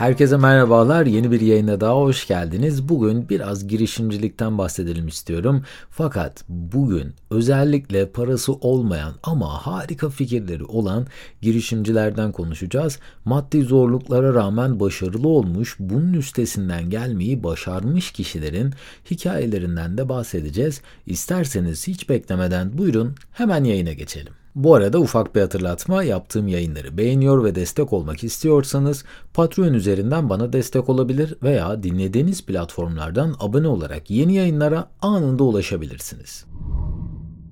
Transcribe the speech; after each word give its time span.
Herkese 0.00 0.36
merhabalar. 0.36 1.06
Yeni 1.06 1.30
bir 1.30 1.40
yayına 1.40 1.80
daha 1.80 1.96
hoş 1.96 2.26
geldiniz. 2.26 2.88
Bugün 2.88 3.28
biraz 3.28 3.68
girişimcilikten 3.68 4.58
bahsedelim 4.58 5.08
istiyorum. 5.08 5.64
Fakat 5.90 6.44
bugün 6.48 7.14
özellikle 7.30 8.08
parası 8.08 8.52
olmayan 8.52 9.12
ama 9.22 9.66
harika 9.66 10.08
fikirleri 10.08 10.64
olan 10.64 11.06
girişimcilerden 11.42 12.32
konuşacağız. 12.32 12.98
Maddi 13.24 13.62
zorluklara 13.62 14.34
rağmen 14.34 14.80
başarılı 14.80 15.28
olmuş, 15.28 15.76
bunun 15.78 16.12
üstesinden 16.12 16.90
gelmeyi 16.90 17.42
başarmış 17.42 18.10
kişilerin 18.12 18.74
hikayelerinden 19.10 19.98
de 19.98 20.08
bahsedeceğiz. 20.08 20.80
İsterseniz 21.06 21.86
hiç 21.86 22.08
beklemeden 22.08 22.78
buyurun 22.78 23.14
hemen 23.32 23.64
yayına 23.64 23.92
geçelim. 23.92 24.39
Bu 24.54 24.74
arada 24.74 24.98
ufak 24.98 25.34
bir 25.34 25.40
hatırlatma 25.40 26.02
yaptığım 26.02 26.48
yayınları 26.48 26.98
beğeniyor 26.98 27.44
ve 27.44 27.54
destek 27.54 27.92
olmak 27.92 28.24
istiyorsanız 28.24 29.04
Patreon 29.34 29.74
üzerinden 29.74 30.30
bana 30.30 30.52
destek 30.52 30.88
olabilir 30.88 31.34
veya 31.42 31.82
dinlediğiniz 31.82 32.46
platformlardan 32.46 33.36
abone 33.38 33.68
olarak 33.68 34.10
yeni 34.10 34.34
yayınlara 34.34 34.90
anında 35.02 35.44
ulaşabilirsiniz. 35.44 36.44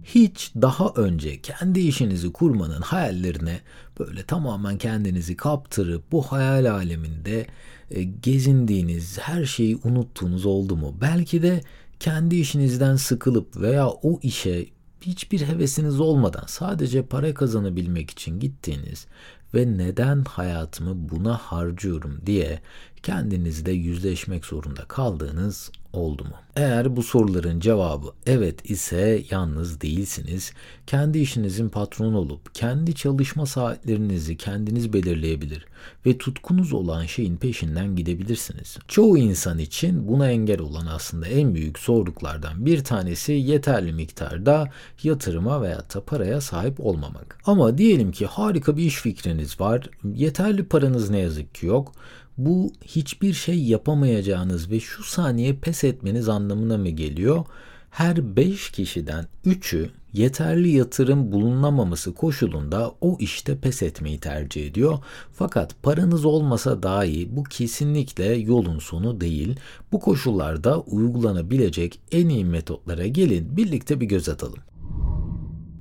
Hiç 0.05 0.53
daha 0.63 0.89
önce 0.97 1.41
kendi 1.41 1.81
işinizi 1.81 2.33
kurmanın 2.33 2.81
hayallerine 2.81 3.61
böyle 3.99 4.23
tamamen 4.23 4.79
kendinizi 4.79 5.37
kaptırıp 5.37 6.13
bu 6.13 6.23
hayal 6.23 6.71
aleminde 6.71 7.47
e, 7.91 8.03
gezindiğiniz, 8.03 9.19
her 9.19 9.45
şeyi 9.45 9.79
unuttuğunuz 9.85 10.47
oldu 10.47 10.77
mu? 10.77 10.95
Belki 11.01 11.43
de 11.43 11.61
kendi 12.01 12.37
işinizden 12.37 12.97
sıkılıp 12.97 13.61
veya 13.61 13.89
o 13.89 14.21
işe 14.23 14.67
hiçbir 15.01 15.41
hevesiniz 15.41 16.01
olmadan 16.01 16.45
sadece 16.47 17.03
para 17.07 17.35
kazanabilmek 17.35 18.11
için 18.11 18.41
gittiğiniz 18.41 19.07
ve 19.55 19.79
neden 19.79 20.25
hayatımı 20.25 21.09
buna 21.09 21.37
harcıyorum 21.37 22.21
diye 22.27 22.61
kendinizle 23.03 23.73
yüzleşmek 23.73 24.45
zorunda 24.45 24.85
kaldığınız 24.85 25.71
oldu 25.93 26.25
mu? 26.25 26.35
Eğer 26.57 26.97
bu 26.97 27.03
soruların 27.03 27.61
cevabı 27.61 28.07
evet 28.27 28.71
ise 28.71 29.23
yalnız 29.31 29.81
değilsiniz. 29.81 30.53
Kendi 30.87 31.19
işinizin 31.19 31.69
patronu 31.69 32.19
olup 32.19 32.55
kendi 32.55 32.95
çalışma 32.95 33.47
saatlerinizi 33.47 34.37
kendiniz 34.37 34.93
belirleyebilir 34.93 35.67
ve 36.07 36.19
tutkunuz 36.19 36.73
olan 36.73 37.07
şeyin 37.07 37.37
peşinden 37.37 37.97
gidebilirsiniz. 37.97 38.79
Çoğu 38.89 39.19
insan 39.19 39.59
için 39.59 40.09
buna 40.09 40.31
engel 40.31 40.61
olan 40.61 40.87
aslında 40.87 41.27
en 41.27 41.55
büyük 41.55 41.79
zorluklardan 41.79 42.67
bir 42.67 42.85
tanesi 42.85 43.33
yeterli 43.33 43.93
miktarda 43.93 44.71
yatırıma 45.03 45.63
veya 45.63 45.79
da 45.95 46.05
paraya 46.05 46.41
sahip 46.41 46.81
olmamak. 46.81 47.39
Ama 47.47 47.79
diyelim 47.79 48.13
ki 48.13 48.27
harika 48.27 48.77
bir 48.77 48.83
iş 48.83 48.95
fikriniz 48.95 49.61
var, 49.61 49.91
yeterli 50.15 50.65
paranız 50.65 51.11
ne 51.11 51.19
yazık 51.19 51.55
ki 51.55 51.67
yok 51.67 51.93
bu 52.39 52.73
hiçbir 52.85 53.33
şey 53.33 53.63
yapamayacağınız 53.63 54.71
ve 54.71 54.81
şu 54.81 55.03
saniye 55.05 55.55
pes 55.55 55.85
etmeniz 55.85 56.29
anlamına 56.29 56.79
mı 56.79 56.89
geliyor? 56.89 57.45
Her 57.91 58.37
5 58.37 58.71
kişiden 58.71 59.27
3'ü 59.47 59.91
yeterli 60.13 60.69
yatırım 60.69 61.33
bulunamaması 61.33 62.15
koşulunda 62.15 62.95
o 63.01 63.17
işte 63.21 63.59
pes 63.59 63.83
etmeyi 63.83 64.21
tercih 64.21 64.67
ediyor. 64.67 64.99
Fakat 65.33 65.83
paranız 65.83 66.25
olmasa 66.25 66.83
dahi 66.83 67.37
bu 67.37 67.45
kesinlikle 67.45 68.25
yolun 68.25 68.79
sonu 68.79 69.21
değil. 69.21 69.57
Bu 69.93 70.01
koşullarda 70.01 70.81
uygulanabilecek 70.81 72.01
en 72.13 72.29
iyi 72.29 72.45
metotlara 72.45 73.07
gelin 73.07 73.57
birlikte 73.57 74.01
bir 74.01 74.07
göz 74.07 74.29
atalım. 74.29 74.59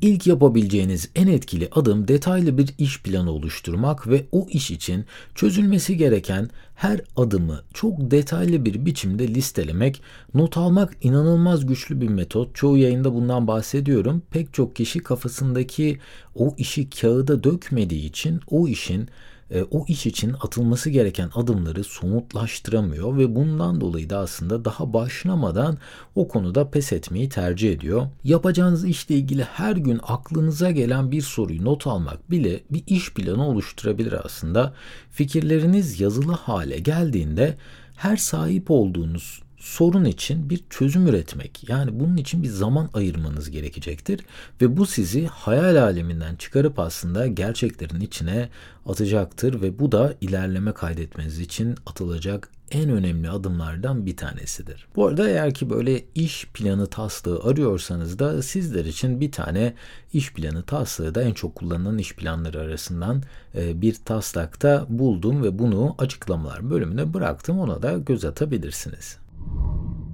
İlk 0.01 0.27
yapabileceğiniz 0.27 1.09
en 1.15 1.27
etkili 1.27 1.69
adım 1.71 2.07
detaylı 2.07 2.57
bir 2.57 2.73
iş 2.77 3.01
planı 3.01 3.31
oluşturmak 3.31 4.07
ve 4.07 4.25
o 4.31 4.47
iş 4.49 4.71
için 4.71 5.05
çözülmesi 5.35 5.97
gereken 5.97 6.49
her 6.75 7.01
adımı 7.15 7.61
çok 7.73 8.11
detaylı 8.11 8.65
bir 8.65 8.85
biçimde 8.85 9.27
listelemek, 9.27 10.01
not 10.33 10.57
almak 10.57 10.93
inanılmaz 11.01 11.65
güçlü 11.65 12.01
bir 12.01 12.07
metot. 12.07 12.55
Çoğu 12.55 12.77
yayında 12.77 13.13
bundan 13.13 13.47
bahsediyorum. 13.47 14.21
Pek 14.31 14.53
çok 14.53 14.75
kişi 14.75 14.99
kafasındaki 14.99 15.99
o 16.35 16.55
işi 16.57 16.89
kağıda 16.89 17.43
dökmediği 17.43 18.05
için 18.05 18.41
o 18.49 18.67
işin 18.67 19.09
e, 19.51 19.63
o 19.71 19.85
iş 19.87 20.05
için 20.05 20.35
atılması 20.41 20.89
gereken 20.89 21.29
adımları 21.35 21.83
somutlaştıramıyor 21.83 23.17
ve 23.17 23.35
bundan 23.35 23.81
dolayı 23.81 24.09
da 24.09 24.19
aslında 24.19 24.65
daha 24.65 24.93
başlamadan 24.93 25.77
o 26.15 26.27
konuda 26.27 26.69
pes 26.69 26.93
etmeyi 26.93 27.29
tercih 27.29 27.71
ediyor. 27.71 28.07
Yapacağınız 28.23 28.85
işle 28.85 29.15
ilgili 29.15 29.43
her 29.43 29.75
gün 29.75 29.99
aklınıza 30.03 30.71
gelen 30.71 31.11
bir 31.11 31.21
soruyu 31.21 31.65
not 31.65 31.87
almak 31.87 32.31
bile 32.31 32.63
bir 32.71 32.83
iş 32.87 33.13
planı 33.13 33.47
oluşturabilir 33.47 34.25
aslında. 34.25 34.73
Fikirleriniz 35.11 35.99
yazılı 35.99 36.31
hale 36.31 36.79
geldiğinde 36.79 37.57
her 37.95 38.17
sahip 38.17 38.71
olduğunuz 38.71 39.46
sorun 39.67 40.05
için 40.05 40.49
bir 40.49 40.63
çözüm 40.69 41.07
üretmek. 41.07 41.69
Yani 41.69 41.99
bunun 41.99 42.17
için 42.17 42.43
bir 42.43 42.47
zaman 42.47 42.89
ayırmanız 42.93 43.51
gerekecektir 43.51 44.21
ve 44.61 44.77
bu 44.77 44.85
sizi 44.85 45.27
hayal 45.27 45.75
aleminden 45.83 46.35
çıkarıp 46.35 46.79
aslında 46.79 47.27
gerçeklerin 47.27 48.01
içine 48.01 48.49
atacaktır 48.85 49.61
ve 49.61 49.79
bu 49.79 49.91
da 49.91 50.15
ilerleme 50.21 50.73
kaydetmeniz 50.73 51.39
için 51.39 51.75
atılacak 51.85 52.49
en 52.71 52.89
önemli 52.89 53.29
adımlardan 53.29 54.05
bir 54.05 54.17
tanesidir. 54.17 54.87
Bu 54.95 55.07
arada 55.07 55.29
eğer 55.29 55.53
ki 55.53 55.69
böyle 55.69 56.03
iş 56.15 56.47
planı 56.53 56.87
taslağı 56.87 57.39
arıyorsanız 57.43 58.19
da 58.19 58.41
sizler 58.41 58.85
için 58.85 59.21
bir 59.21 59.31
tane 59.31 59.73
iş 60.13 60.33
planı 60.33 60.63
taslağı 60.63 61.15
da 61.15 61.21
en 61.21 61.33
çok 61.33 61.55
kullanılan 61.55 61.97
iş 61.97 62.15
planları 62.15 62.59
arasından 62.59 63.23
e, 63.55 63.81
bir 63.81 63.95
taslakta 64.05 64.85
buldum 64.89 65.43
ve 65.43 65.59
bunu 65.59 65.95
açıklamalar 65.97 66.69
bölümüne 66.69 67.13
bıraktım. 67.13 67.59
Ona 67.59 67.81
da 67.81 67.97
göz 67.97 68.25
atabilirsiniz. 68.25 69.17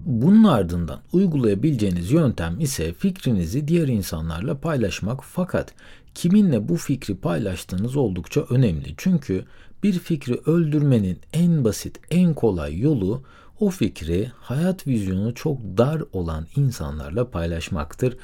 Bunun 0.05 0.43
ardından 0.43 0.99
uygulayabileceğiniz 1.13 2.11
yöntem 2.11 2.59
ise 2.59 2.93
fikrinizi 2.93 3.67
diğer 3.67 3.87
insanlarla 3.87 4.59
paylaşmak 4.59 5.23
fakat 5.23 5.73
kiminle 6.15 6.69
bu 6.69 6.75
fikri 6.75 7.15
paylaştığınız 7.15 7.95
oldukça 7.95 8.41
önemli. 8.49 8.93
Çünkü 8.97 9.45
bir 9.83 9.99
fikri 9.99 10.39
öldürmenin 10.45 11.19
en 11.33 11.63
basit, 11.63 11.99
en 12.11 12.33
kolay 12.33 12.79
yolu 12.79 13.23
o 13.59 13.69
fikri 13.69 14.31
hayat 14.35 14.87
vizyonu 14.87 15.33
çok 15.33 15.59
dar 15.77 16.03
olan 16.13 16.47
insanlarla 16.55 17.29
paylaşmaktır. 17.29 18.17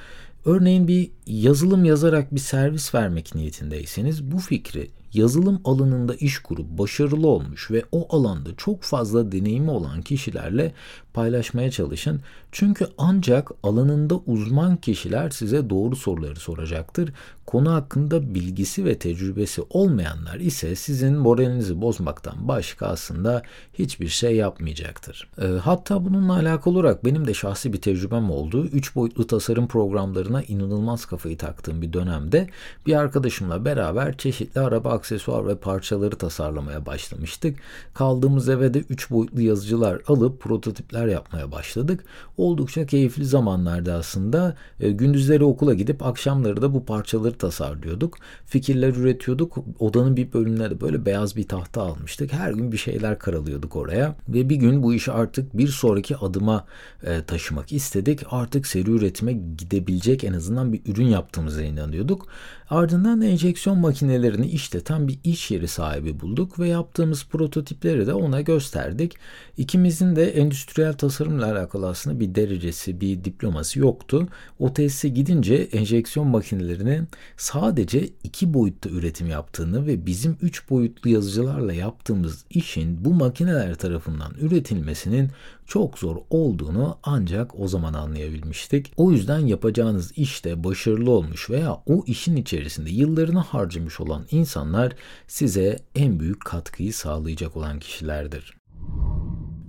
Örneğin 0.45 0.87
bir 0.87 1.11
yazılım 1.29 1.85
yazarak 1.85 2.35
bir 2.35 2.39
servis 2.39 2.95
vermek 2.95 3.35
niyetindeyseniz 3.35 4.31
bu 4.31 4.39
fikri 4.39 4.89
yazılım 5.13 5.61
alanında 5.65 6.15
iş 6.15 6.39
kurup 6.39 6.77
başarılı 6.77 7.27
olmuş 7.27 7.71
ve 7.71 7.83
o 7.91 8.17
alanda 8.17 8.49
çok 8.57 8.83
fazla 8.83 9.31
deneyimi 9.31 9.71
olan 9.71 10.01
kişilerle 10.01 10.73
paylaşmaya 11.13 11.71
çalışın. 11.71 12.21
Çünkü 12.51 12.87
ancak 12.97 13.51
alanında 13.63 14.17
uzman 14.17 14.77
kişiler 14.77 15.29
size 15.29 15.69
doğru 15.69 15.95
soruları 15.95 16.35
soracaktır. 16.35 17.13
Konu 17.45 17.71
hakkında 17.71 18.35
bilgisi 18.35 18.85
ve 18.85 18.99
tecrübesi 18.99 19.61
olmayanlar 19.69 20.35
ise 20.35 20.75
sizin 20.75 21.13
moralinizi 21.17 21.81
bozmaktan 21.81 22.47
başka 22.47 22.85
aslında 22.85 23.43
hiçbir 23.73 24.07
şey 24.07 24.35
yapmayacaktır. 24.35 25.29
E, 25.41 25.45
hatta 25.45 26.05
bununla 26.05 26.33
alakalı 26.33 26.79
olarak 26.79 27.05
benim 27.05 27.27
de 27.27 27.33
şahsi 27.33 27.73
bir 27.73 27.81
tecrübem 27.81 28.31
oldu. 28.31 28.65
Üç 28.65 28.95
boyutlu 28.95 29.27
tasarım 29.27 29.67
programlarına 29.67 30.43
inanılmaz 30.43 31.05
kafayı 31.19 31.37
taktığım 31.37 31.81
bir 31.81 31.93
dönemde 31.93 32.47
bir 32.85 32.93
arkadaşımla 32.93 33.65
beraber 33.65 34.17
çeşitli 34.17 34.61
araba 34.61 34.91
aksesuar 34.91 35.47
ve 35.47 35.55
parçaları 35.55 36.15
tasarlamaya 36.15 36.85
başlamıştık. 36.85 37.59
Kaldığımız 37.93 38.49
eve 38.49 38.73
de 38.73 38.79
3 38.79 39.11
boyutlu 39.11 39.41
yazıcılar 39.41 40.01
alıp 40.07 40.41
prototipler 40.41 41.07
yapmaya 41.07 41.51
başladık. 41.51 42.03
Oldukça 42.37 42.85
keyifli 42.85 43.25
zamanlarda 43.25 43.93
aslında. 43.93 44.55
E, 44.79 44.91
gündüzleri 44.91 45.43
okula 45.43 45.73
gidip 45.73 46.05
akşamları 46.05 46.61
da 46.61 46.73
bu 46.73 46.85
parçaları 46.85 47.37
tasarlıyorduk. 47.37 48.17
Fikirler 48.45 48.89
üretiyorduk. 48.89 49.57
Odanın 49.79 50.17
bir 50.17 50.33
bölümünde 50.33 50.69
de 50.69 50.81
böyle 50.81 51.05
beyaz 51.05 51.35
bir 51.35 51.47
tahta 51.47 51.81
almıştık. 51.81 52.33
Her 52.33 52.51
gün 52.51 52.71
bir 52.71 52.77
şeyler 52.77 53.19
karalıyorduk 53.19 53.75
oraya. 53.75 54.15
Ve 54.29 54.49
bir 54.49 54.55
gün 54.55 54.83
bu 54.83 54.93
işi 54.93 55.11
artık 55.11 55.57
bir 55.57 55.67
sonraki 55.67 56.17
adıma 56.17 56.65
e, 57.03 57.23
taşımak 57.23 57.73
istedik. 57.73 58.19
Artık 58.31 58.67
seri 58.67 58.91
üretime 58.91 59.33
gidebilecek 59.33 60.23
en 60.23 60.33
azından 60.33 60.73
bir 60.73 60.81
ürün 60.85 61.07
yaptığımıza 61.09 61.63
inanıyorduk. 61.63 62.27
Ardından 62.69 63.21
enjeksiyon 63.21 63.77
makinelerini 63.79 64.47
işleten 64.47 65.07
bir 65.07 65.19
iş 65.23 65.51
yeri 65.51 65.67
sahibi 65.67 66.19
bulduk 66.19 66.59
ve 66.59 66.67
yaptığımız 66.67 67.25
prototipleri 67.25 68.07
de 68.07 68.13
ona 68.13 68.41
gösterdik. 68.41 69.15
İkimizin 69.57 70.15
de 70.15 70.29
endüstriyel 70.29 70.93
tasarımla 70.93 71.51
alakalı 71.51 71.87
aslında 71.87 72.19
bir 72.19 72.35
derecesi, 72.35 73.01
bir 73.01 73.23
diploması 73.23 73.79
yoktu. 73.79 74.27
O 74.59 74.73
tesise 74.73 75.09
gidince 75.09 75.55
enjeksiyon 75.55 76.27
makinelerinin 76.27 77.07
sadece 77.37 78.09
iki 78.23 78.53
boyutta 78.53 78.89
üretim 78.89 79.27
yaptığını 79.27 79.87
ve 79.87 80.05
bizim 80.05 80.37
üç 80.41 80.69
boyutlu 80.69 81.09
yazıcılarla 81.09 81.73
yaptığımız 81.73 82.45
işin 82.49 83.05
bu 83.05 83.13
makineler 83.13 83.75
tarafından 83.75 84.33
üretilmesinin 84.41 85.29
çok 85.69 85.99
zor 85.99 86.17
olduğunu 86.29 86.97
ancak 87.03 87.59
o 87.59 87.67
zaman 87.67 87.93
anlayabilmiştik. 87.93 88.91
O 88.97 89.11
yüzden 89.11 89.39
yapacağınız 89.39 90.11
işte 90.15 90.63
başarı 90.63 90.88
başarılı 90.89 91.11
olmuş 91.11 91.49
veya 91.49 91.81
o 91.85 92.03
işin 92.07 92.35
içerisinde 92.35 92.89
yıllarını 92.89 93.39
harcamış 93.39 93.99
olan 93.99 94.25
insanlar 94.31 94.95
size 95.27 95.79
en 95.95 96.19
büyük 96.19 96.45
katkıyı 96.45 96.93
sağlayacak 96.93 97.57
olan 97.57 97.79
kişilerdir. 97.79 98.53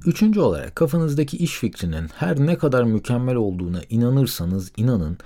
Üçüncü 0.06 0.40
olarak 0.40 0.76
kafanızdaki 0.76 1.36
iş 1.36 1.58
fikrinin 1.58 2.08
her 2.14 2.40
ne 2.40 2.58
kadar 2.58 2.84
mükemmel 2.84 3.34
olduğuna 3.34 3.80
inanırsanız 3.90 4.72
inanın 4.76 5.18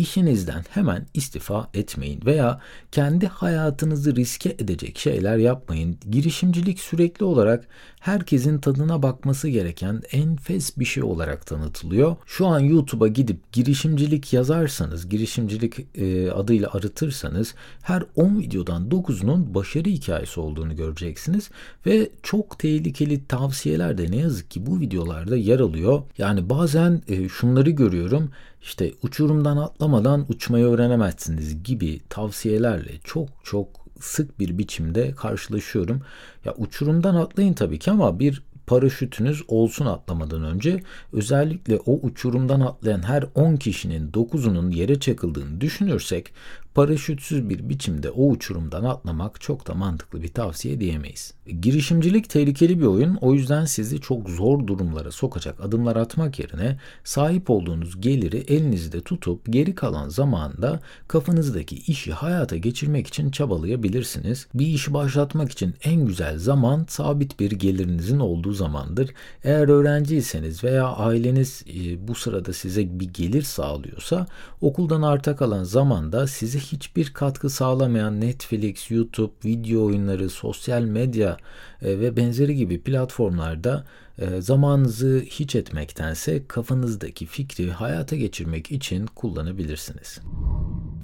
işinizden 0.00 0.64
hemen 0.70 1.06
istifa 1.14 1.70
etmeyin 1.74 2.20
veya 2.26 2.60
kendi 2.92 3.26
hayatınızı 3.26 4.16
riske 4.16 4.50
edecek 4.50 4.98
şeyler 4.98 5.36
yapmayın. 5.36 5.96
Girişimcilik 6.10 6.80
sürekli 6.80 7.24
olarak 7.24 7.68
herkesin 8.00 8.58
tadına 8.58 9.02
bakması 9.02 9.48
gereken 9.48 10.02
enfes 10.12 10.78
bir 10.78 10.84
şey 10.84 11.02
olarak 11.02 11.46
tanıtılıyor. 11.46 12.16
Şu 12.26 12.46
an 12.46 12.60
YouTube'a 12.60 13.08
gidip 13.08 13.52
girişimcilik 13.52 14.32
yazarsanız, 14.32 15.08
girişimcilik 15.08 15.74
e, 15.94 16.30
adıyla 16.30 16.68
aratırsanız 16.72 17.54
her 17.82 18.02
10 18.16 18.38
videodan 18.38 18.88
9'unun 18.88 19.54
başarı 19.54 19.88
hikayesi 19.88 20.40
olduğunu 20.40 20.76
göreceksiniz 20.76 21.50
ve 21.86 22.10
çok 22.22 22.58
tehlikeli 22.58 23.26
tavsiyeler 23.26 23.98
de 23.98 24.10
ne 24.10 24.16
yazık 24.16 24.50
ki 24.50 24.66
bu 24.66 24.80
videolarda 24.80 25.36
yer 25.36 25.60
alıyor. 25.60 26.02
Yani 26.18 26.50
bazen 26.50 27.02
e, 27.08 27.28
şunları 27.28 27.70
görüyorum 27.70 28.30
işte 28.62 28.92
uçurumdan 29.02 29.70
atlamadan 29.90 30.26
uçmayı 30.28 30.64
öğrenemezsiniz 30.64 31.62
gibi 31.62 32.00
tavsiyelerle 32.08 32.92
çok 33.04 33.28
çok 33.44 33.68
sık 34.00 34.38
bir 34.38 34.58
biçimde 34.58 35.14
karşılaşıyorum. 35.14 36.02
Ya 36.44 36.54
uçurumdan 36.56 37.14
atlayın 37.14 37.52
tabii 37.52 37.78
ki 37.78 37.90
ama 37.90 38.18
bir 38.20 38.42
paraşütünüz 38.66 39.42
olsun 39.48 39.86
atlamadan 39.86 40.44
önce 40.44 40.82
özellikle 41.12 41.78
o 41.86 42.00
uçurumdan 42.02 42.60
atlayan 42.60 43.02
her 43.02 43.24
10 43.34 43.56
kişinin 43.56 44.10
9'unun 44.10 44.74
yere 44.74 45.00
çakıldığını 45.00 45.60
düşünürsek 45.60 46.32
paraşütsüz 46.74 47.48
bir 47.48 47.68
biçimde 47.68 48.10
o 48.10 48.28
uçurumdan 48.28 48.84
atlamak 48.84 49.40
çok 49.40 49.66
da 49.68 49.74
mantıklı 49.74 50.22
bir 50.22 50.28
tavsiye 50.28 50.80
diyemeyiz. 50.80 51.34
Girişimcilik 51.60 52.30
tehlikeli 52.30 52.80
bir 52.80 52.86
oyun. 52.86 53.14
O 53.14 53.34
yüzden 53.34 53.64
sizi 53.64 54.00
çok 54.00 54.30
zor 54.30 54.66
durumlara 54.66 55.10
sokacak 55.10 55.60
adımlar 55.60 55.96
atmak 55.96 56.38
yerine 56.38 56.78
sahip 57.04 57.50
olduğunuz 57.50 58.00
geliri 58.00 58.36
elinizde 58.36 59.00
tutup 59.00 59.52
geri 59.52 59.74
kalan 59.74 60.08
zamanda 60.08 60.80
kafanızdaki 61.08 61.76
işi 61.76 62.12
hayata 62.12 62.56
geçirmek 62.56 63.06
için 63.06 63.30
çabalayabilirsiniz. 63.30 64.46
Bir 64.54 64.66
işi 64.66 64.94
başlatmak 64.94 65.52
için 65.52 65.74
en 65.84 66.06
güzel 66.06 66.38
zaman 66.38 66.86
sabit 66.88 67.40
bir 67.40 67.50
gelirinizin 67.50 68.18
olduğu 68.18 68.52
zamandır. 68.52 69.10
Eğer 69.44 69.68
öğrenciyseniz 69.68 70.64
veya 70.64 70.86
aileniz 70.86 71.64
e, 71.74 72.08
bu 72.08 72.14
sırada 72.14 72.52
size 72.52 73.00
bir 73.00 73.08
gelir 73.08 73.42
sağlıyorsa 73.42 74.26
okuldan 74.60 75.02
arta 75.02 75.36
kalan 75.36 75.64
zamanda 75.64 76.26
sizi 76.26 76.60
hiçbir 76.72 77.12
katkı 77.12 77.50
sağlamayan 77.50 78.20
Netflix, 78.20 78.90
YouTube, 78.90 79.32
video 79.44 79.84
oyunları, 79.84 80.30
sosyal 80.30 80.82
medya 80.82 81.36
e, 81.82 82.00
ve 82.00 82.16
benzeri 82.16 82.56
gibi 82.56 82.80
platformlarda 82.80 83.84
e, 84.18 84.40
zamanınızı 84.40 85.22
hiç 85.26 85.56
etmektense 85.56 86.46
kafanızdaki 86.46 87.26
fikri 87.26 87.72
hayata 87.72 88.16
geçirmek 88.16 88.72
için 88.72 89.06
kullanabilirsiniz. 89.06 90.20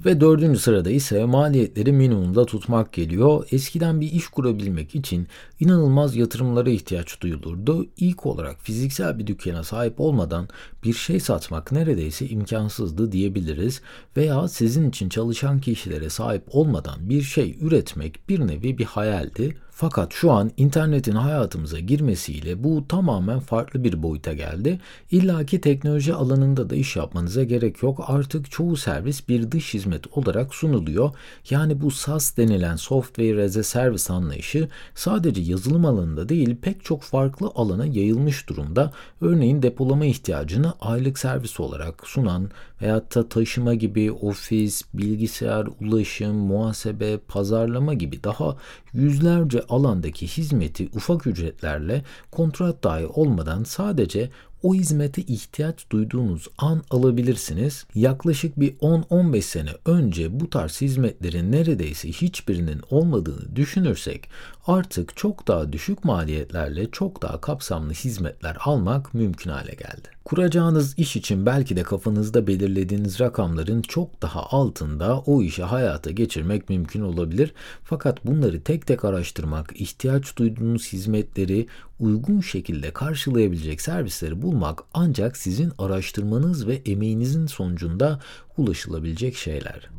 Ve 0.05 0.21
dördüncü 0.21 0.59
sırada 0.59 0.89
ise 0.89 1.25
maliyetleri 1.25 1.91
minimumda 1.91 2.45
tutmak 2.45 2.93
geliyor. 2.93 3.47
Eskiden 3.51 4.01
bir 4.01 4.11
iş 4.11 4.27
kurabilmek 4.27 4.95
için 4.95 5.27
inanılmaz 5.59 6.15
yatırımlara 6.15 6.69
ihtiyaç 6.69 7.21
duyulurdu. 7.21 7.87
İlk 7.97 8.25
olarak 8.25 8.61
fiziksel 8.61 9.19
bir 9.19 9.27
dükkana 9.27 9.63
sahip 9.63 9.99
olmadan 9.99 10.47
bir 10.83 10.93
şey 10.93 11.19
satmak 11.19 11.71
neredeyse 11.71 12.27
imkansızdı 12.27 13.11
diyebiliriz. 13.11 13.81
Veya 14.17 14.47
sizin 14.47 14.89
için 14.89 15.09
çalışan 15.09 15.59
kişilere 15.59 16.09
sahip 16.09 16.43
olmadan 16.47 17.09
bir 17.09 17.21
şey 17.21 17.57
üretmek 17.61 18.29
bir 18.29 18.47
nevi 18.47 18.77
bir 18.77 18.85
hayaldi. 18.85 19.57
Fakat 19.79 20.13
şu 20.13 20.31
an 20.31 20.51
internetin 20.57 21.15
hayatımıza 21.15 21.79
girmesiyle 21.79 22.63
bu 22.63 22.87
tamamen 22.87 23.39
farklı 23.39 23.83
bir 23.83 24.03
boyuta 24.03 24.33
geldi. 24.33 24.79
İlla 25.11 25.45
ki 25.45 25.61
teknoloji 25.61 26.13
alanında 26.13 26.69
da 26.69 26.75
iş 26.75 26.95
yapmanıza 26.95 27.43
gerek 27.43 27.83
yok. 27.83 28.03
Artık 28.07 28.51
çoğu 28.51 28.77
servis 28.77 29.29
bir 29.29 29.51
dış 29.51 29.73
hizmet 29.73 30.17
olarak 30.17 30.55
sunuluyor. 30.55 31.11
Yani 31.49 31.81
bu 31.81 31.91
SaaS 31.91 32.37
denilen 32.37 32.75
Software 32.75 33.43
as 33.43 33.57
a 33.57 33.63
Service 33.63 34.13
anlayışı 34.13 34.69
sadece 34.95 35.41
yazılım 35.41 35.85
alanında 35.85 36.29
değil 36.29 36.55
pek 36.61 36.85
çok 36.85 37.01
farklı 37.01 37.51
alana 37.55 37.85
yayılmış 37.85 38.49
durumda. 38.49 38.91
Örneğin 39.21 39.61
depolama 39.61 40.05
ihtiyacını 40.05 40.73
aylık 40.81 41.19
servis 41.19 41.59
olarak 41.59 42.07
sunan 42.07 42.49
veyahut 42.81 43.15
da 43.15 43.29
taşıma 43.29 43.73
gibi 43.73 44.11
ofis, 44.11 44.83
bilgisayar, 44.93 45.67
ulaşım, 45.81 46.35
muhasebe, 46.35 47.17
pazarlama 47.17 47.93
gibi 47.93 48.23
daha 48.23 48.57
yüzlerce 48.93 49.66
alandaki 49.69 50.27
hizmeti 50.27 50.89
ufak 50.95 51.27
ücretlerle 51.27 52.03
kontrat 52.31 52.83
dahi 52.83 53.07
olmadan 53.07 53.63
sadece 53.63 54.29
o 54.63 54.73
hizmete 54.73 55.21
ihtiyaç 55.21 55.89
duyduğunuz 55.89 56.47
an 56.57 56.83
alabilirsiniz. 56.89 57.85
Yaklaşık 57.95 58.59
bir 58.59 58.77
10-15 58.77 59.41
sene 59.41 59.69
önce 59.85 60.39
bu 60.39 60.49
tarz 60.49 60.81
hizmetlerin 60.81 61.51
neredeyse 61.51 62.09
hiçbirinin 62.09 62.81
olmadığını 62.89 63.55
düşünürsek 63.55 64.29
artık 64.67 65.17
çok 65.17 65.47
daha 65.47 65.73
düşük 65.73 66.03
maliyetlerle 66.03 66.91
çok 66.91 67.21
daha 67.21 67.41
kapsamlı 67.41 67.93
hizmetler 67.93 68.57
almak 68.59 69.13
mümkün 69.13 69.51
hale 69.51 69.71
geldi. 69.71 70.17
Kuracağınız 70.25 70.99
iş 70.99 71.15
için 71.15 71.45
belki 71.45 71.75
de 71.75 71.83
kafanızda 71.83 72.47
belirlediğiniz 72.47 73.19
rakamların 73.19 73.81
çok 73.81 74.21
daha 74.21 74.43
altında 74.43 75.19
o 75.19 75.41
işi 75.41 75.63
hayata 75.63 76.11
geçirmek 76.11 76.69
mümkün 76.69 77.01
olabilir. 77.01 77.53
Fakat 77.83 78.25
bunları 78.25 78.63
tek 78.63 78.87
tek 78.87 79.05
araştırmak, 79.05 79.81
ihtiyaç 79.81 80.37
duyduğunuz 80.37 80.87
hizmetleri 80.93 81.67
uygun 81.99 82.41
şekilde 82.41 82.91
karşılayabilecek 82.91 83.81
servisleri 83.81 84.41
bulmak 84.41 84.83
ancak 84.93 85.37
sizin 85.37 85.71
araştırmanız 85.77 86.67
ve 86.67 86.81
emeğinizin 86.85 87.45
sonucunda 87.45 88.19
ulaşılabilecek 88.57 89.35
şeyler. 89.35 89.89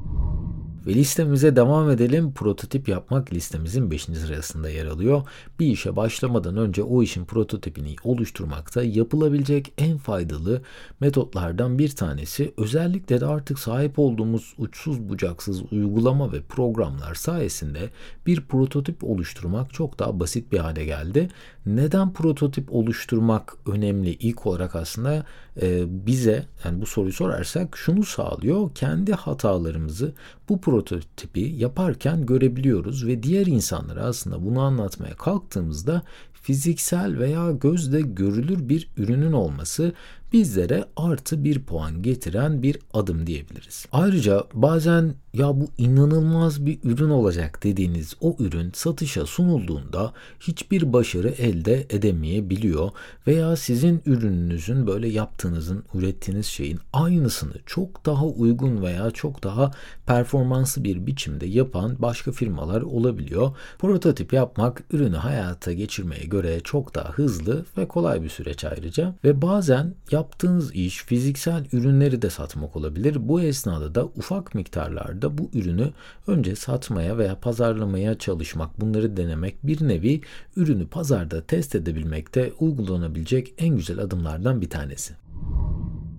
Ve 0.89 0.95
listemize 0.95 1.57
devam 1.57 1.91
edelim. 1.91 2.33
Prototip 2.33 2.89
yapmak 2.89 3.33
listemizin 3.33 3.91
5. 3.91 4.03
sırasında 4.03 4.71
yer 4.71 4.87
alıyor. 4.87 5.23
Bir 5.61 5.67
işe 5.67 5.97
başlamadan 5.97 6.57
önce 6.57 6.83
o 6.83 7.03
işin 7.03 7.25
prototipini 7.25 7.97
oluşturmakta 8.05 8.83
yapılabilecek 8.83 9.73
en 9.79 9.99
faydalı 9.99 10.63
metotlardan 11.01 11.79
bir 11.79 11.89
tanesi. 11.89 12.55
Özellikle 12.57 13.21
de 13.21 13.27
artık 13.27 13.59
sahip 13.59 13.99
olduğumuz 13.99 14.55
uçsuz 14.59 15.09
bucaksız 15.09 15.73
uygulama 15.73 16.33
ve 16.33 16.43
programlar 16.43 17.15
sayesinde 17.15 17.91
bir 18.27 18.41
prototip 18.41 19.05
oluşturmak 19.05 19.73
çok 19.73 19.99
daha 19.99 20.21
basit 20.21 20.53
bir 20.53 20.59
hale 20.59 20.85
geldi. 20.85 21.29
Neden 21.67 22.13
prototip 22.13 22.75
oluşturmak 22.75 23.55
önemli? 23.67 24.11
İlk 24.11 24.47
olarak 24.47 24.77
aslında 24.77 25.25
e, 25.63 25.85
bize 26.07 26.47
yani 26.65 26.81
bu 26.81 26.87
soruyu 26.87 27.13
sorarsak 27.13 27.77
şunu 27.77 28.05
sağlıyor. 28.05 28.75
Kendi 28.75 29.13
hatalarımızı 29.13 30.13
bu 30.49 30.61
prototipi 30.79 31.41
yaparken 31.41 32.27
görebiliyoruz 32.27 33.07
ve 33.07 33.23
diğer 33.23 33.47
insanlara 33.47 34.03
aslında 34.05 34.45
bunu 34.45 34.61
anlatmaya 34.61 35.15
kalktığımızda 35.15 36.03
fiziksel 36.43 37.19
veya 37.19 37.51
gözle 37.51 38.01
görülür 38.01 38.69
bir 38.69 38.89
ürünün 38.97 39.33
olması 39.33 39.93
bizlere 40.33 40.85
artı 40.97 41.45
bir 41.45 41.63
puan 41.63 42.03
getiren 42.03 42.63
bir 42.63 42.79
adım 42.95 43.27
diyebiliriz. 43.27 43.87
Ayrıca 43.93 44.45
bazen 44.55 45.15
ya 45.35 45.61
bu 45.61 45.69
inanılmaz 45.79 46.67
bir 46.67 46.79
ürün 46.85 47.11
olacak 47.11 47.61
dediğiniz 47.63 48.15
o 48.21 48.37
ürün 48.39 48.71
satışa 48.75 49.27
sunulduğunda 49.27 50.13
hiçbir 50.41 50.93
başarı 50.93 51.29
elde 51.29 51.87
edemeyebiliyor 51.91 52.91
veya 53.27 53.57
sizin 53.57 54.03
ürününüzün 54.07 54.87
böyle 54.87 55.09
yaptığınızın, 55.09 55.85
ürettiğiniz 55.95 56.47
şeyin 56.47 56.81
aynısını 56.93 57.55
çok 57.67 58.07
daha 58.07 58.27
uygun 58.27 58.83
veya 58.83 59.11
çok 59.11 59.45
daha 59.45 59.71
performanslı 60.07 60.85
bir 60.85 61.07
biçimde 61.07 61.47
yapan 61.47 61.97
başka 61.99 62.33
firmalar 62.33 62.83
olabiliyor. 62.83 63.57
Prototip 63.79 64.33
yapmak 64.33 64.83
ürünü 64.91 65.17
hayata 65.17 65.73
geçirmeye 65.73 66.25
göre 66.29 66.61
çok 66.61 66.95
daha 66.95 67.11
hızlı 67.11 67.65
ve 67.77 67.89
kolay 67.89 68.23
bir 68.23 68.29
süreç 68.29 68.65
ayrıca 68.65 69.15
ve 69.25 69.43
bazen 69.43 69.95
yaptığınız 70.11 70.75
iş 70.75 71.05
fiziksel 71.05 71.67
ürünleri 71.73 72.23
de 72.23 72.31
satmak 72.31 72.77
olabilir. 72.77 73.29
Bu 73.29 73.41
esnada 73.41 73.95
da 73.95 74.05
ufak 74.05 74.55
miktarlarda 74.55 75.29
da 75.29 75.39
bu 75.39 75.51
ürünü 75.55 75.91
önce 76.27 76.57
satmaya 76.57 77.19
veya 77.19 77.41
pazarlamaya 77.41 78.19
çalışmak, 78.19 78.81
bunları 78.81 79.17
denemek 79.17 79.67
bir 79.67 79.89
nevi 79.89 80.21
ürünü 80.57 80.87
pazarda 80.87 81.47
test 81.47 81.75
edebilmekte 81.75 82.53
uygulanabilecek 82.59 83.55
en 83.59 83.77
güzel 83.77 83.99
adımlardan 83.99 84.61
bir 84.61 84.71
tanesi. 84.71 85.15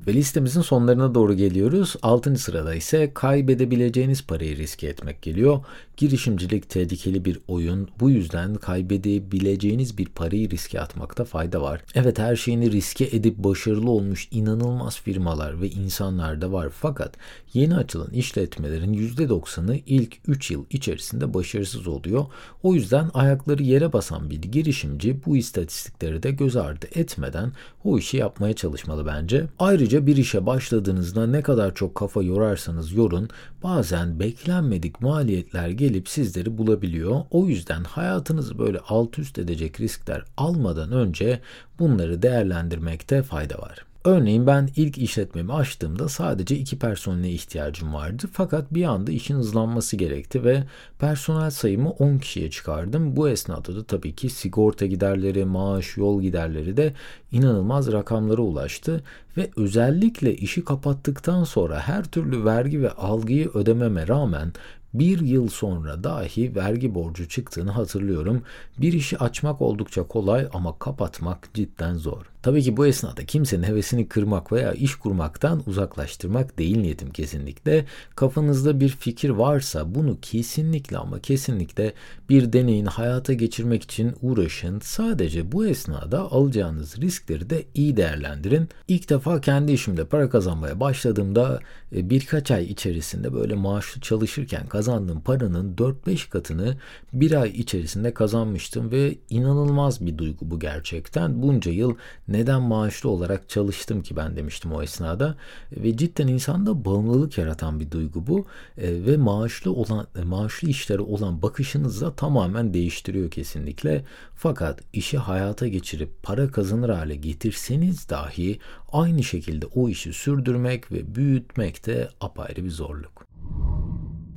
Ve 0.10 0.14
listemizin 0.14 0.62
sonlarına 0.62 1.16
doğru 1.16 1.34
geliyoruz. 1.34 1.96
6. 2.02 2.38
sırada 2.38 2.76
ise 2.76 3.12
kaybedebileceğiniz 3.14 4.26
parayı 4.26 4.58
riske 4.58 4.88
etmek 4.88 5.22
geliyor. 5.22 5.66
Girişimcilik 5.98 6.70
tehlikeli 6.70 7.26
bir 7.26 7.40
oyun. 7.48 7.88
Bu 8.00 8.10
yüzden 8.10 8.56
kaybedebileceğiniz 8.56 9.98
bir 9.98 10.06
parayı 10.06 10.50
riske 10.50 10.82
atmakta 10.82 11.26
fayda 11.26 11.62
var. 11.62 11.82
Evet 11.96 12.20
her 12.20 12.36
şeyini 12.36 12.72
riske 12.72 13.06
edip 13.06 13.38
başarılı 13.38 13.92
olmuş 13.92 14.28
inanılmaz 14.32 15.02
firmalar 15.02 15.62
ve 15.62 15.70
insanlar 15.70 16.42
da 16.42 16.52
var. 16.52 16.70
Fakat 16.70 17.14
yeni 17.54 17.76
açılan 17.76 18.10
işletmelerin 18.10 18.94
%90'ı 18.94 19.80
ilk 19.86 20.18
3 20.28 20.52
yıl 20.52 20.66
içerisinde 20.70 21.34
başarısız 21.34 21.88
oluyor. 21.88 22.26
O 22.64 22.76
yüzden 22.76 23.10
ayakları 23.14 23.64
yere 23.64 23.94
basan 23.94 24.30
bir 24.30 24.42
girişimci 24.42 25.26
bu 25.26 25.38
istatistikleri 25.38 26.24
de 26.24 26.32
göz 26.32 26.56
ardı 26.56 26.86
etmeden 26.96 27.52
o 27.84 27.98
işi 27.98 28.18
yapmaya 28.18 28.54
çalışmalı 28.54 29.06
bence. 29.06 29.46
Ayrıca 29.60 29.99
bir 30.08 30.18
işe 30.18 30.46
başladığınızda 30.46 31.28
ne 31.28 31.42
kadar 31.42 31.76
çok 31.76 31.96
kafa 31.96 32.24
yorarsanız 32.24 32.94
yorun 32.94 33.30
bazen 33.64 34.20
beklenmedik 34.20 35.02
maliyetler 35.02 35.70
gelip 35.70 36.10
sizleri 36.10 36.58
bulabiliyor. 36.58 37.22
O 37.32 37.46
yüzden 37.46 37.84
hayatınızı 37.84 38.60
böyle 38.60 38.80
alt 38.88 39.20
üst 39.20 39.40
edecek 39.40 39.80
riskler 39.80 40.24
almadan 40.38 40.92
önce 40.92 41.40
bunları 41.80 42.22
değerlendirmekte 42.22 43.24
fayda 43.24 43.58
var. 43.58 43.89
Örneğin 44.06 44.48
ben 44.48 44.70
ilk 44.76 44.98
işletmemi 44.98 45.54
açtığımda 45.54 46.10
sadece 46.10 46.58
iki 46.58 46.80
personele 46.80 47.30
ihtiyacım 47.30 47.94
vardı. 47.94 48.24
Fakat 48.34 48.74
bir 48.74 48.84
anda 48.84 49.12
işin 49.12 49.36
hızlanması 49.36 49.96
gerekti 49.96 50.44
ve 50.44 50.64
personel 51.00 51.50
sayımı 51.50 51.90
10 51.90 52.18
kişiye 52.18 52.50
çıkardım. 52.50 53.16
Bu 53.16 53.30
esnada 53.30 53.76
da 53.76 53.84
tabii 53.84 54.16
ki 54.16 54.30
sigorta 54.30 54.86
giderleri, 54.86 55.46
maaş, 55.46 55.98
yol 55.98 56.22
giderleri 56.22 56.78
de 56.78 56.94
inanılmaz 57.32 57.92
rakamlara 57.92 58.42
ulaştı 58.42 59.04
ve 59.38 59.50
özellikle 59.56 60.36
işi 60.36 60.66
kapattıktan 60.66 61.44
sonra 61.44 61.80
her 61.80 62.04
türlü 62.04 62.46
vergi 62.46 62.82
ve 62.82 62.92
algıyı 62.92 63.50
ödememe 63.54 64.08
rağmen 64.08 64.54
bir 64.94 65.20
yıl 65.20 65.50
sonra 65.50 66.04
dahi 66.04 66.56
vergi 66.56 66.96
borcu 66.96 67.30
çıktığını 67.30 67.72
hatırlıyorum. 67.72 68.44
Bir 68.78 68.94
işi 68.94 69.18
açmak 69.18 69.62
oldukça 69.62 70.04
kolay 70.04 70.48
ama 70.54 70.80
kapatmak 70.80 71.50
cidden 71.54 71.96
zor. 71.96 72.26
Tabii 72.42 72.64
ki 72.64 72.78
bu 72.78 72.88
esnada 72.88 73.26
kimsenin 73.26 73.64
hevesini 73.64 74.08
kırmak 74.08 74.52
veya 74.52 74.74
iş 74.74 74.96
kurmaktan 74.96 75.64
uzaklaştırmak 75.66 76.60
değil 76.60 76.78
niyetim 76.78 77.12
kesinlikle. 77.12 77.86
Kafanızda 78.16 78.80
bir 78.80 78.90
fikir 78.90 79.30
varsa 79.30 79.96
bunu 79.96 80.18
kesinlikle 80.22 80.98
ama 80.98 81.20
kesinlikle 81.20 81.94
bir 82.30 82.54
deneyin 82.54 82.86
hayata 82.86 83.34
geçirmek 83.34 83.84
için 83.84 84.16
uğraşın. 84.22 84.80
Sadece 84.80 85.52
bu 85.52 85.68
esnada 85.68 86.20
alacağınız 86.20 87.02
riskleri 87.02 87.50
de 87.50 87.66
iyi 87.74 87.98
değerlendirin. 87.98 88.70
İlk 88.88 89.10
defa 89.10 89.42
kendi 89.42 89.72
işimde 89.72 90.06
para 90.06 90.30
kazanmaya 90.30 90.80
başladığımda 90.80 91.60
e, 91.96 92.10
birkaç 92.10 92.52
ay 92.52 92.64
içerisinde 92.66 93.34
böyle 93.34 93.56
maaşlı 93.56 94.02
çalışırken 94.02 94.68
kazandığım 94.68 95.22
paranın 95.22 95.76
4-5 95.76 96.30
katını 96.30 96.78
bir 97.14 97.42
ay 97.42 97.50
içerisinde 97.50 98.14
kazanmıştım 98.14 98.92
ve 98.92 99.16
inanılmaz 99.30 100.06
bir 100.06 100.18
duygu 100.18 100.52
bu 100.52 100.60
gerçekten. 100.60 101.42
Bunca 101.42 101.72
yıl 101.72 101.96
neden 102.32 102.62
maaşlı 102.62 103.10
olarak 103.10 103.50
çalıştım 103.50 104.02
ki 104.02 104.16
ben 104.16 104.36
demiştim 104.36 104.74
o 104.74 104.82
esnada 104.82 105.38
ve 105.72 105.98
cidden 105.98 106.28
insanda 106.28 106.86
bağımlılık 106.86 107.38
yaratan 107.38 107.80
bir 107.80 107.92
duygu 107.92 108.28
bu 108.28 108.46
e, 108.78 109.06
ve 109.06 109.18
maaşlı 109.18 109.74
olan 109.74 110.08
e, 110.16 110.22
maaşlı 110.22 110.70
işlere 110.70 111.02
olan 111.02 111.42
bakışınızı 111.42 112.06
da 112.06 112.16
tamamen 112.16 112.74
değiştiriyor 112.74 113.32
kesinlikle. 113.32 114.06
Fakat 114.36 114.82
işi 114.94 115.18
hayata 115.18 115.68
geçirip 115.68 116.24
para 116.24 116.52
kazanır 116.52 116.90
hale 116.90 117.16
getirseniz 117.16 118.10
dahi 118.10 118.60
aynı 118.92 119.24
şekilde 119.24 119.66
o 119.66 119.90
işi 119.90 120.14
sürdürmek 120.14 120.92
ve 120.92 121.16
büyütmek 121.16 121.86
de 121.86 122.10
apayrı 122.22 122.64
bir 122.64 122.72
zorluk. 122.72 123.19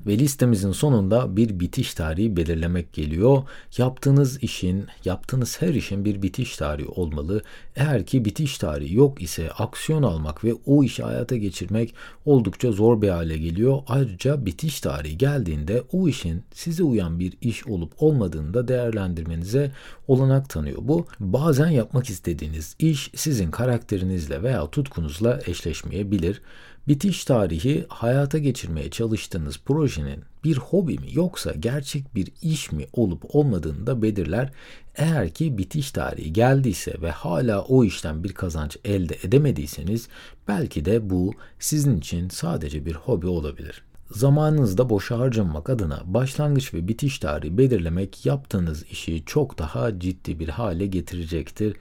Ve 0.06 0.18
listemizin 0.18 0.72
sonunda 0.72 1.36
bir 1.36 1.60
bitiş 1.60 1.94
tarihi 1.94 2.36
belirlemek 2.36 2.92
geliyor. 2.92 3.42
Yaptığınız 3.78 4.42
işin, 4.42 4.86
yaptığınız 5.04 5.62
her 5.62 5.74
işin 5.74 6.04
bir 6.04 6.22
bitiş 6.22 6.56
tarihi 6.56 6.88
olmalı. 6.88 7.42
Eğer 7.76 8.06
ki 8.06 8.24
bitiş 8.24 8.58
tarihi 8.58 8.94
yok 8.94 9.22
ise 9.22 9.50
aksiyon 9.50 10.02
almak 10.02 10.44
ve 10.44 10.54
o 10.66 10.84
işi 10.84 11.02
hayata 11.02 11.36
geçirmek 11.36 11.94
oldukça 12.24 12.72
zor 12.72 13.02
bir 13.02 13.08
hale 13.08 13.38
geliyor. 13.38 13.78
Ayrıca 13.86 14.46
bitiş 14.46 14.80
tarihi 14.80 15.18
geldiğinde 15.18 15.82
o 15.92 16.08
işin 16.08 16.42
size 16.54 16.82
uyan 16.82 17.18
bir 17.18 17.32
iş 17.40 17.66
olup 17.66 17.92
olmadığını 18.02 18.54
da 18.54 18.68
değerlendirmenize 18.68 19.72
olanak 20.08 20.50
tanıyor. 20.50 20.78
Bu 20.80 21.06
bazen 21.20 21.68
yapmak 21.68 22.10
istediğiniz 22.10 22.76
iş 22.78 23.10
sizin 23.14 23.50
karakterinizle 23.50 24.42
veya 24.42 24.70
tutkunuzla 24.70 25.40
eşleşmeyebilir. 25.46 26.42
Bitiş 26.88 27.24
tarihi 27.24 27.86
hayata 27.88 28.38
geçirmeye 28.38 28.90
çalıştığınız 28.90 29.58
projenin 29.66 30.24
bir 30.44 30.56
hobi 30.56 30.98
mi 30.98 31.06
yoksa 31.12 31.52
gerçek 31.52 32.14
bir 32.14 32.28
iş 32.42 32.72
mi 32.72 32.86
olup 32.92 33.34
olmadığını 33.34 33.86
da 33.86 34.02
belirler. 34.02 34.52
Eğer 34.96 35.30
ki 35.30 35.58
bitiş 35.58 35.90
tarihi 35.90 36.32
geldiyse 36.32 36.94
ve 37.02 37.10
hala 37.10 37.62
o 37.62 37.84
işten 37.84 38.24
bir 38.24 38.32
kazanç 38.32 38.76
elde 38.84 39.18
edemediyseniz 39.22 40.08
belki 40.48 40.84
de 40.84 41.10
bu 41.10 41.34
sizin 41.58 41.98
için 41.98 42.28
sadece 42.28 42.86
bir 42.86 42.94
hobi 42.94 43.26
olabilir. 43.26 43.82
Zamanınızda 44.10 44.90
boşa 44.90 45.18
harcamak 45.18 45.70
adına 45.70 46.02
başlangıç 46.06 46.74
ve 46.74 46.88
bitiş 46.88 47.18
tarihi 47.18 47.58
belirlemek 47.58 48.26
yaptığınız 48.26 48.84
işi 48.90 49.22
çok 49.26 49.58
daha 49.58 49.98
ciddi 49.98 50.38
bir 50.38 50.48
hale 50.48 50.86
getirecektir. 50.86 51.76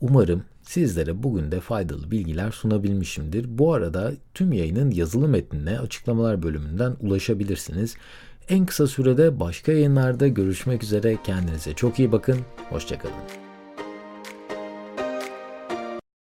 Umarım 0.00 0.44
sizlere 0.62 1.22
bugün 1.22 1.52
de 1.52 1.60
faydalı 1.60 2.10
bilgiler 2.10 2.50
sunabilmişimdir. 2.50 3.58
Bu 3.58 3.74
arada 3.74 4.12
tüm 4.34 4.52
yayının 4.52 4.90
yazılı 4.90 5.28
metnine 5.28 5.78
açıklamalar 5.78 6.42
bölümünden 6.42 6.96
ulaşabilirsiniz. 7.00 7.96
En 8.48 8.66
kısa 8.66 8.86
sürede 8.86 9.40
başka 9.40 9.72
yayınlarda 9.72 10.28
görüşmek 10.28 10.82
üzere. 10.82 11.18
Kendinize 11.24 11.74
çok 11.74 11.98
iyi 11.98 12.12
bakın. 12.12 12.38
Hoşçakalın. 12.70 13.49